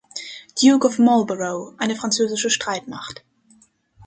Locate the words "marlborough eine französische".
0.97-2.49